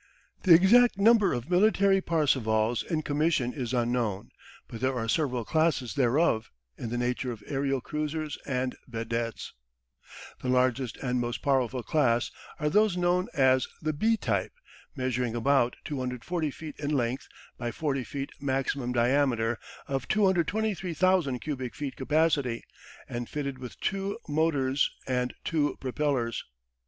The 0.41 0.55
exact 0.55 0.97
number 0.97 1.31
of 1.31 1.47
military 1.47 2.01
Parsevals 2.01 2.81
in 2.81 3.03
commission 3.03 3.53
is 3.53 3.71
unknown, 3.71 4.31
but 4.67 4.81
there 4.81 4.95
are 4.95 5.07
several 5.07 5.45
classes 5.45 5.93
thereof, 5.93 6.49
in 6.75 6.89
the 6.89 6.97
nature 6.97 7.31
of 7.31 7.43
aerial 7.45 7.81
cruisers 7.81 8.35
and 8.47 8.75
vedettes. 8.87 9.53
The 10.41 10.49
largest 10.49 10.97
and 11.03 11.21
most 11.21 11.43
powerful 11.43 11.83
class 11.83 12.31
are 12.59 12.67
those 12.67 12.97
known 12.97 13.27
as 13.35 13.67
the 13.79 13.93
B 13.93 14.17
type, 14.17 14.53
measuring 14.95 15.35
about 15.35 15.75
240 15.85 16.49
feet 16.49 16.77
in 16.79 16.89
length 16.89 17.27
by 17.59 17.69
40 17.69 18.03
feet 18.03 18.31
maximum 18.41 18.93
diameter, 18.93 19.59
of 19.87 20.07
223,000 20.07 21.37
cubic 21.37 21.75
feet 21.75 21.95
capacity, 21.95 22.63
and 23.07 23.29
fitted 23.29 23.59
with 23.59 23.79
two 23.79 24.17
motorsand 24.27 25.33
two 25.43 25.77
propellers. 25.79 26.43